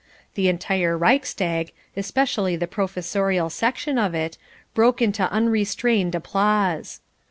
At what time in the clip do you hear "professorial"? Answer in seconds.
2.65-3.51